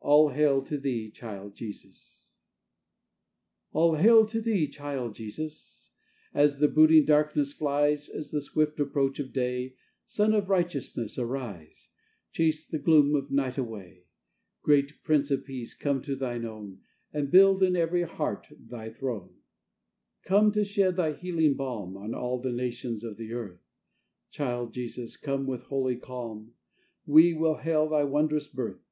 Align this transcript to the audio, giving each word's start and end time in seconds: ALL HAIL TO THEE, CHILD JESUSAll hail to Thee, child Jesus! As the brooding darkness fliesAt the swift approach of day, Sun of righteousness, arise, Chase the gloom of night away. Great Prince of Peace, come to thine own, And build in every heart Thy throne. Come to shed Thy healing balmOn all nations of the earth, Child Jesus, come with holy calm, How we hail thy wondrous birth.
ALL 0.00 0.30
HAIL 0.30 0.60
TO 0.62 0.76
THEE, 0.76 1.08
CHILD 1.12 1.54
JESUSAll 1.54 3.94
hail 3.94 4.26
to 4.26 4.40
Thee, 4.40 4.66
child 4.66 5.14
Jesus! 5.14 5.92
As 6.34 6.58
the 6.58 6.66
brooding 6.66 7.04
darkness 7.04 7.56
fliesAt 7.56 8.32
the 8.32 8.40
swift 8.40 8.80
approach 8.80 9.20
of 9.20 9.32
day, 9.32 9.76
Sun 10.04 10.32
of 10.34 10.48
righteousness, 10.50 11.16
arise, 11.16 11.90
Chase 12.32 12.66
the 12.66 12.80
gloom 12.80 13.14
of 13.14 13.30
night 13.30 13.56
away. 13.56 14.06
Great 14.64 15.00
Prince 15.04 15.30
of 15.30 15.44
Peace, 15.44 15.74
come 15.74 16.02
to 16.02 16.16
thine 16.16 16.44
own, 16.44 16.80
And 17.12 17.30
build 17.30 17.62
in 17.62 17.76
every 17.76 18.02
heart 18.02 18.48
Thy 18.58 18.90
throne. 18.90 19.36
Come 20.24 20.50
to 20.50 20.64
shed 20.64 20.96
Thy 20.96 21.12
healing 21.12 21.54
balmOn 21.54 22.16
all 22.16 22.42
nations 22.42 23.04
of 23.04 23.16
the 23.16 23.32
earth, 23.32 23.62
Child 24.32 24.72
Jesus, 24.72 25.16
come 25.16 25.46
with 25.46 25.62
holy 25.66 25.94
calm, 25.94 26.54
How 27.06 27.12
we 27.12 27.34
hail 27.62 27.88
thy 27.88 28.02
wondrous 28.02 28.48
birth. 28.48 28.80